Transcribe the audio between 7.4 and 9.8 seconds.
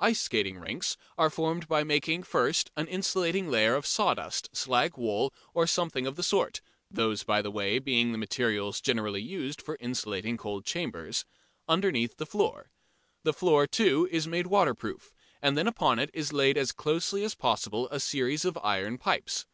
the way, being the materials generally used for